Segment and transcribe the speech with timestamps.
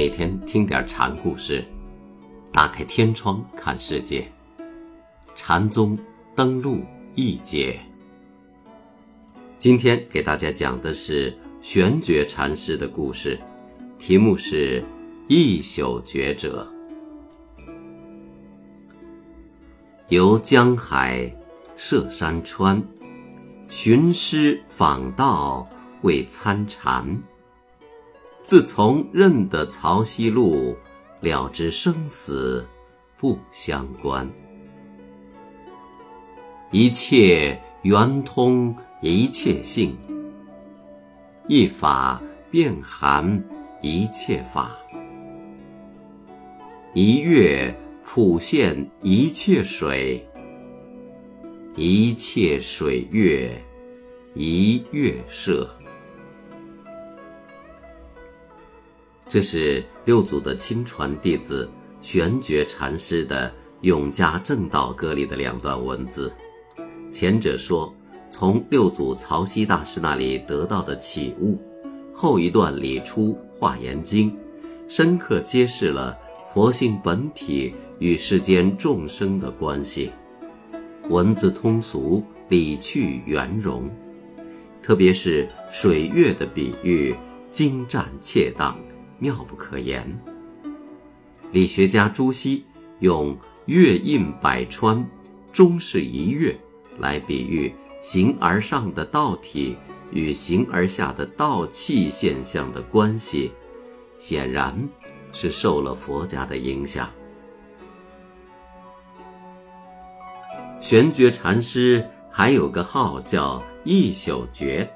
[0.00, 1.62] 每天听点禅故事，
[2.50, 4.32] 打开天窗看世界。
[5.34, 5.98] 禅宗
[6.34, 6.82] 登陆
[7.14, 7.78] 一节，
[9.58, 13.38] 今天给大家讲的是玄觉禅师的故事，
[13.98, 14.82] 题目是
[15.28, 16.66] “一宿觉者”。
[20.08, 21.30] 游江海，
[21.76, 22.82] 涉山川，
[23.68, 25.68] 寻师访道
[26.04, 27.20] 为参禅。
[28.50, 30.76] 自从认得曹溪路，
[31.20, 32.66] 了知生死
[33.16, 34.28] 不相关。
[36.72, 39.96] 一切圆通一切性，
[41.46, 43.40] 一法遍含
[43.82, 44.76] 一切法。
[46.92, 47.72] 一月
[48.02, 50.28] 普现一切水，
[51.76, 53.64] 一切水月
[54.34, 55.70] 一月摄。
[59.30, 63.48] 这是六祖的亲传弟子玄觉禅师的
[63.82, 66.32] 《永嘉正道歌》里的两段文字。
[67.08, 67.94] 前者说
[68.28, 71.56] 从六祖曹溪大师那里得到的启悟，
[72.12, 74.32] 后一段理出《华严经》，
[74.88, 76.18] 深刻揭示了
[76.52, 80.10] 佛性本体与世间众生的关系。
[81.08, 83.88] 文字通俗，理趣圆融，
[84.82, 87.14] 特别是水月的比喻，
[87.48, 88.76] 精湛切当。
[89.20, 90.20] 妙不可言。
[91.52, 92.64] 理学家朱熹
[92.98, 95.08] 用“月印百川，
[95.52, 96.58] 终是一月”
[96.98, 99.76] 来比喻形而上的道体
[100.10, 103.52] 与形而下的道气现象的关系，
[104.18, 104.88] 显然
[105.32, 107.08] 是受了佛家的影响。
[110.80, 114.90] 玄觉禅师还有个号叫一宿觉，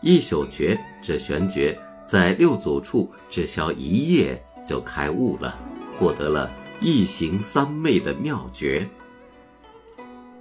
[0.00, 1.78] 一宿觉指玄觉。
[2.06, 5.58] 在六祖处只消一夜就开悟了，
[5.98, 6.48] 获得了
[6.80, 8.88] 一行三昧的妙诀。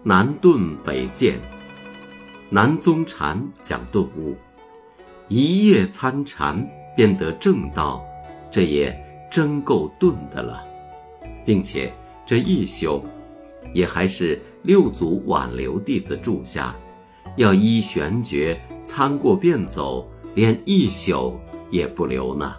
[0.04, 1.40] 南顿北渐，
[2.52, 4.36] 南宗禅讲顿悟，
[5.28, 8.06] 一夜参禅便得正道，
[8.52, 8.96] 这也
[9.32, 10.64] 真够顿的了，
[11.44, 11.92] 并且
[12.28, 13.04] 这一宿，
[13.74, 16.76] 也还是六祖挽留弟子住下，
[17.38, 21.40] 要依玄诀参过便走，连一宿。
[21.76, 22.56] 也不留呢。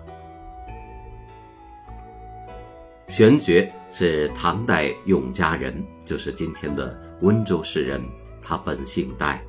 [3.09, 8.03] 玄觉是唐代永嘉人，就是今天的温州市人。
[8.43, 9.43] 他本姓戴，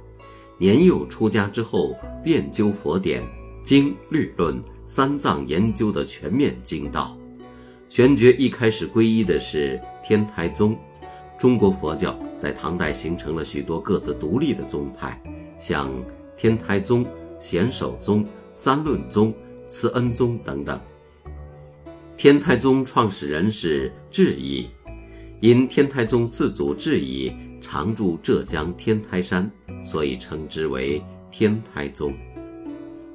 [0.57, 3.21] 年幼出家之后，遍究佛典、
[3.63, 7.15] 经律论、三藏研究的全面精道。
[7.89, 10.77] 玄觉一开始皈依的是天台宗。
[11.37, 15.21] 中国佛教在唐代形成了许多各自独立的宗派，
[15.59, 15.91] 像
[16.35, 17.05] 天台宗、
[17.39, 19.33] 显首宗、三论宗。
[19.67, 20.79] 慈恩宗等等。
[22.15, 24.67] 天台宗创始人是智乙，
[25.41, 29.51] 因天台宗四祖智乙常住浙江天台山，
[29.83, 32.13] 所以称之为天台宗。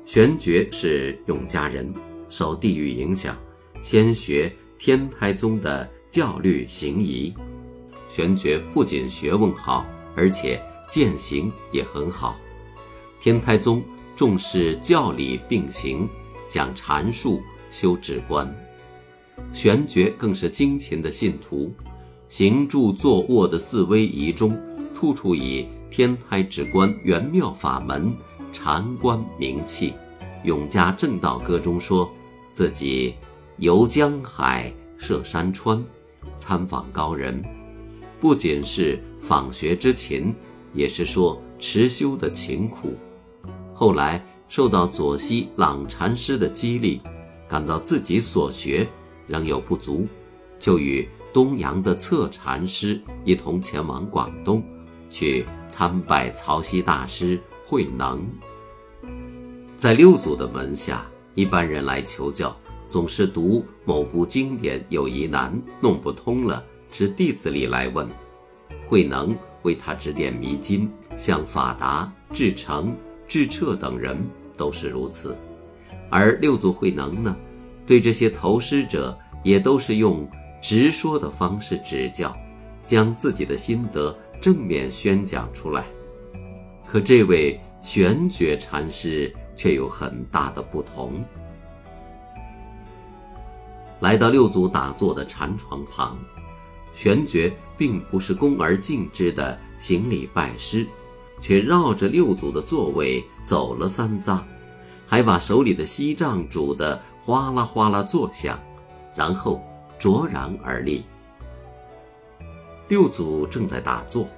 [0.04, 1.92] 玄觉是永嘉人，
[2.28, 3.36] 受地域影响，
[3.80, 7.34] 先学天台宗的教律行仪。
[8.08, 12.36] 玄觉不仅学问好，而且践行也很好。
[13.20, 13.82] 天台宗
[14.14, 16.08] 重视教理并行。
[16.52, 17.40] 讲禅术，
[17.70, 18.46] 修止观，
[19.54, 21.72] 玄觉更是精勤的信徒，
[22.28, 24.60] 行住坐卧的四威仪中，
[24.92, 28.12] 处处以天台止观圆妙法门
[28.52, 29.94] 禅观名气。
[30.44, 32.12] 永嘉正道歌中说
[32.50, 33.14] 自己
[33.56, 35.82] 游江海，涉山川，
[36.36, 37.42] 参访高人，
[38.20, 40.34] 不仅是访学之勤，
[40.74, 42.92] 也是说持修的勤苦。
[43.72, 44.22] 后来。
[44.52, 47.00] 受到左西朗禅师的激励，
[47.48, 48.86] 感到自己所学
[49.26, 50.06] 仍有不足，
[50.58, 54.62] 就与东阳的策禅师一同前往广东，
[55.08, 58.22] 去参拜曹溪大师慧能。
[59.74, 62.54] 在六祖的门下，一般人来求教，
[62.90, 68.06] 总是读某部经典有疑难，弄不通了，至弟子里来问，
[68.84, 72.94] 慧能为他指点迷津，向法达、智成、
[73.26, 74.22] 智彻等人。
[74.56, 75.36] 都是如此，
[76.10, 77.36] 而六祖慧能呢，
[77.86, 80.28] 对这些投师者也都是用
[80.60, 82.36] 直说的方式指教，
[82.86, 85.84] 将自己的心得正面宣讲出来。
[86.86, 91.24] 可这位玄觉禅师却有很大的不同。
[94.00, 96.18] 来到六祖打坐的禅床旁，
[96.92, 100.86] 玄觉并不是恭而敬之的行礼拜师。
[101.42, 104.38] 却绕着六祖的座位走了三匝，
[105.06, 108.58] 还把手里的锡杖煮得哗啦哗啦作响，
[109.16, 109.60] 然后
[109.98, 111.04] 卓然而立。
[112.88, 114.28] 六祖正在打坐，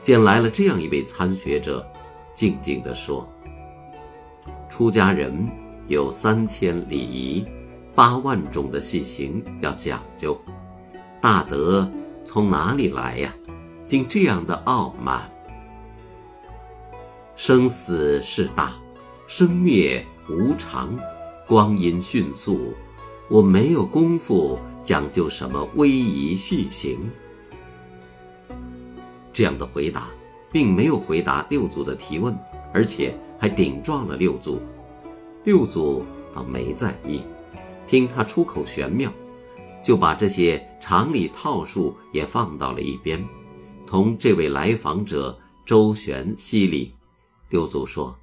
[0.00, 1.84] 见来了这样一位参学者，
[2.32, 3.28] 静静地说
[4.70, 5.48] ：“出家人
[5.88, 7.44] 有三千礼仪，
[7.94, 10.40] 八万种的细行要讲究，
[11.20, 11.90] 大德
[12.24, 13.34] 从哪里来呀？
[13.84, 15.28] 竟这样的傲慢！
[17.36, 18.74] 生死事大，
[19.26, 20.98] 生灭无常，
[21.46, 22.72] 光阴迅速，
[23.28, 26.98] 我没有功夫讲究什么威仪细行。”
[29.34, 30.08] 这样的回答，
[30.50, 32.34] 并没有回答六祖的提问，
[32.72, 34.58] 而且还顶撞了六祖。
[35.44, 37.20] 六祖倒没在意，
[37.86, 39.12] 听他出口玄妙，
[39.84, 43.22] 就把这些常理套数也放到了一边，
[43.86, 46.94] 同这位来访者周旋犀利。
[47.48, 48.16] 六祖说：“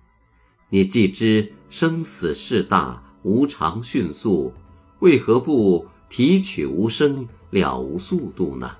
[0.70, 4.54] 你既知生死事大，无常迅速，
[5.00, 8.78] 为何不提取无声，了无速度呢？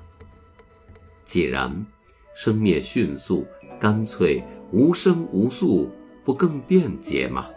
[1.24, 1.86] 既然。”
[2.36, 3.46] 生灭迅速，
[3.80, 5.88] 干脆无声无速，
[6.24, 7.48] 不更便捷吗？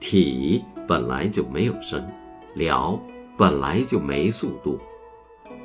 [0.00, 2.10] 体本来就没有生，
[2.54, 2.98] 了
[3.36, 4.80] 本来就没速度，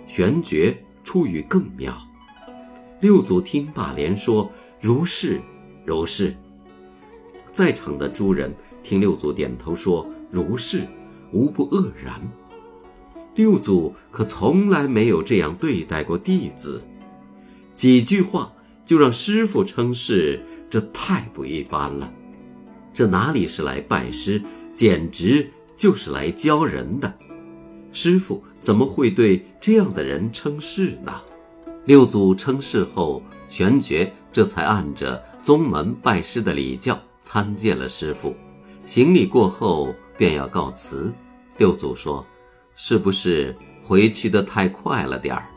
[0.05, 1.95] 玄觉出于更妙。
[2.99, 5.41] 六祖听罢，连说：“如是，
[5.85, 6.35] 如是。”
[7.51, 10.87] 在场的诸人听六祖点头说：“如是，
[11.31, 12.19] 无不愕然。”
[13.35, 16.81] 六祖可从来没有这样对待过弟子。
[17.73, 18.53] 几句话
[18.85, 22.11] 就让师傅称是，这太不一般了。
[22.93, 24.41] 这哪里是来拜师，
[24.73, 27.11] 简直就是来教人的。
[27.91, 31.21] 师傅怎么会对这样的人称是呢？
[31.85, 38.35] 六祖称是后，玄觉这才按着宗门拜师的礼教参见了师傅。
[38.83, 41.13] 行礼过后，便要告辞。
[41.57, 42.25] 六祖说
[42.75, 45.47] ：“是不是回去的太快了点儿？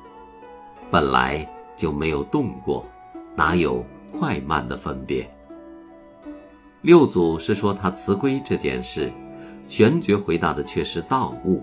[0.90, 1.44] 本来。”
[1.76, 2.90] 就没有动过，
[3.36, 5.30] 哪有快慢的分别？
[6.80, 9.12] 六祖是说他辞归这件事，
[9.68, 11.62] 玄觉回答的却是道悟。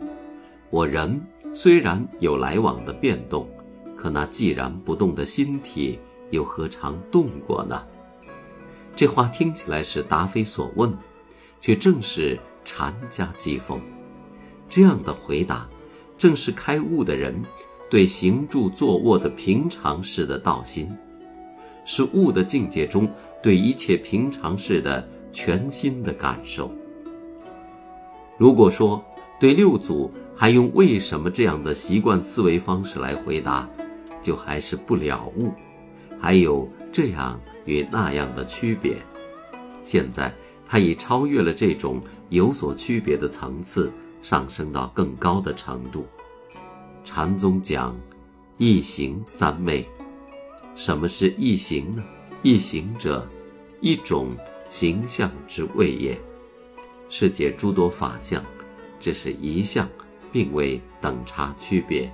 [0.70, 1.20] 我人
[1.52, 3.50] 虽然有来往的变动，
[3.98, 6.00] 可那既然不动的心体，
[6.32, 7.84] 又何尝动过呢？
[8.96, 10.98] 这话听起来是答非所问，
[11.60, 13.80] 却正是禅家讥讽。
[14.70, 15.70] 这样的回答，
[16.18, 17.42] 正是开悟的人。
[17.90, 20.90] 对行住坐卧的平常事的道心，
[21.86, 23.08] 是悟的境界中
[23.40, 26.74] 对一切平常事的全新的感受。
[28.36, 29.06] 如果说
[29.40, 33.70] 对六祖还用为什么这样的习惯思维方式来回答，
[34.20, 35.52] 就还是不了悟，
[36.24, 38.96] 还有这样与那样的区别。
[39.82, 40.34] 现在
[40.66, 43.92] 他已超越了这种有所区别的层次，
[44.22, 46.08] 上升到更高的程度。
[47.04, 47.94] 禅宗讲
[48.58, 49.86] 一行三昧，
[50.76, 52.02] 什么是一行呢？
[52.42, 53.28] 一行者，
[53.82, 54.30] 一种
[54.70, 56.18] 形象之谓也。
[57.10, 58.42] 世界诸多法相，
[58.98, 59.86] 只是一相，
[60.32, 62.10] 并未等差区别。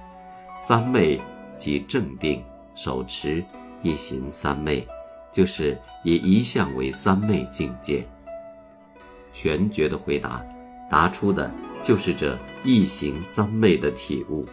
[0.57, 1.22] 三昧
[1.60, 2.43] 即正定、
[2.74, 3.45] 手持
[3.81, 4.88] 一行三昧，
[5.31, 8.07] 就是以一相为三昧境界。
[9.31, 10.43] 玄觉的回答，
[10.89, 14.45] 答出的就是这一行三昧的体悟。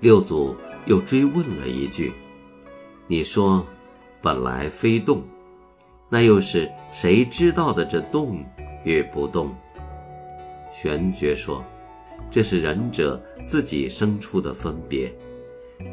[0.00, 0.56] 六祖
[0.86, 2.12] 又追问了一句
[3.06, 3.66] ：“你说，
[4.22, 5.22] 本来非动，
[6.08, 8.42] 那又是谁知道的这动
[8.82, 9.54] 与不动？”
[10.72, 11.62] 玄觉说
[12.30, 15.14] ：“这是仁者自己生出的分别。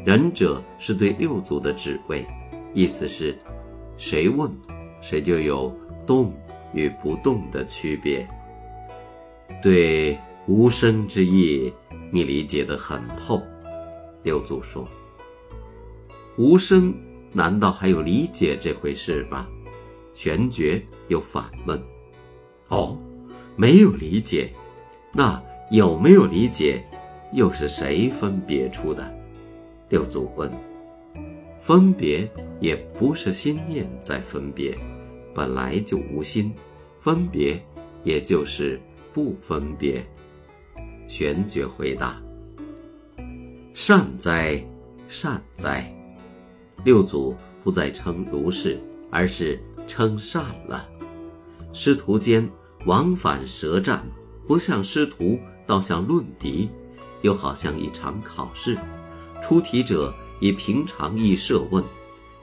[0.04, 2.26] 仁者是对六祖的指谓，
[2.72, 3.38] 意思是，
[3.96, 4.50] 谁问，
[5.00, 5.74] 谁就有
[6.06, 6.32] 动
[6.72, 8.26] 与不动的区别。
[9.62, 11.72] 对无声之意，
[12.10, 13.42] 你理解得很透。”
[14.24, 14.88] 六祖说
[16.36, 16.94] ：“无声，
[17.32, 19.46] 难道还有理解这回事吗？”
[20.14, 21.80] 玄觉又反问
[22.68, 22.98] ：“哦，
[23.56, 24.52] 没有理解，
[25.12, 26.84] 那有没有理解，
[27.32, 29.12] 又是谁分别出的？”
[29.88, 30.50] 六祖问
[31.58, 32.30] ：“分别
[32.60, 34.78] 也不是心念在分别，
[35.34, 36.52] 本来就无心，
[36.98, 37.62] 分别
[38.04, 38.80] 也就是
[39.12, 40.04] 不分别。”
[41.08, 42.20] 玄觉回答。
[43.72, 44.62] 善哉，
[45.06, 45.90] 善哉！
[46.84, 48.78] 六祖不再称如是，
[49.10, 50.86] 而是称善了。
[51.72, 52.46] 师徒间
[52.84, 54.04] 往返舌战，
[54.46, 56.68] 不像师徒，倒像论敌，
[57.22, 58.76] 又好像一场考试。
[59.42, 61.82] 出题者以平常意设问，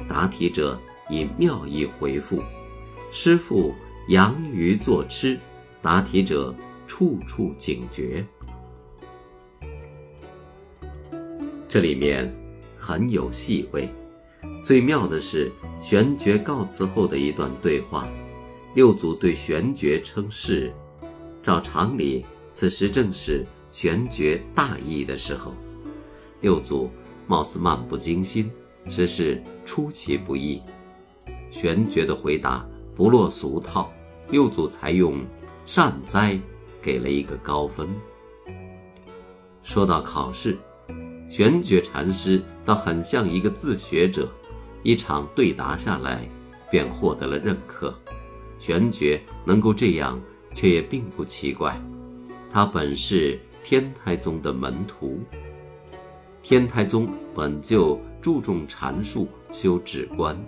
[0.08, 2.42] 答题者以妙意回复。
[3.12, 3.74] 师傅
[4.10, 5.40] 养鱼作吃，
[5.82, 6.54] 答题者
[6.88, 8.26] 处处警觉。
[11.68, 12.34] 这里面
[12.78, 13.90] 很有细味，
[14.64, 18.08] 最妙的是玄觉告辞后的一段对话。
[18.74, 20.74] 六祖对玄觉称是，
[21.42, 25.54] 照常理，此时正是玄觉大意的时候。
[26.46, 26.92] 六祖
[27.26, 28.52] 貌似漫不经心，
[28.88, 30.62] 实是出其不意。
[31.50, 33.92] 玄觉的回答不落俗套，
[34.30, 35.26] 六祖才用
[35.66, 36.40] 善哉
[36.80, 37.90] 给了一个高分。
[39.64, 40.56] 说到考试，
[41.28, 44.32] 玄觉禅师倒很像一个自学者，
[44.84, 46.30] 一场对答下来，
[46.70, 47.92] 便获得了认可。
[48.60, 50.22] 玄觉能够这样，
[50.54, 51.82] 却也并不奇怪。
[52.52, 55.20] 他本是天台宗的门徒。
[56.48, 60.40] 天台宗本就注重禅术、修止观，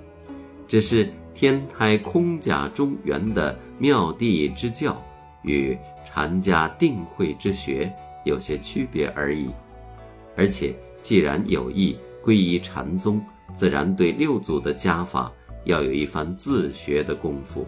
[0.68, 4.96] 只是天台空假中原的妙谛之教
[5.42, 5.76] 与
[6.06, 7.92] 禅家定慧之学
[8.26, 9.50] 有些区别而已。
[10.36, 13.20] 而且，既然有意皈依禅宗，
[13.52, 17.66] 自然对六祖的家法要有一番自学的功夫。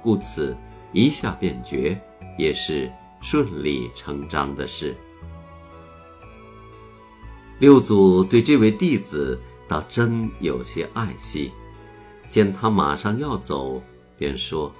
[0.00, 0.56] 故此，
[0.94, 2.00] 一下便决
[2.38, 4.96] 也是顺理成章的事。
[7.58, 11.50] 六祖对这位弟子倒真有些爱惜，
[12.28, 13.82] 见他马上要走，
[14.16, 14.72] 便说：“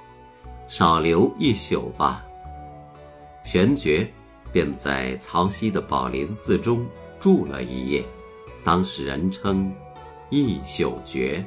[0.69, 2.25] 少留一宿吧。”
[3.45, 4.09] 玄觉
[4.53, 6.87] 便在曹溪的宝林寺中
[7.19, 8.05] 住了一夜，
[8.63, 9.75] 当时人称
[10.31, 11.45] “一宿觉”。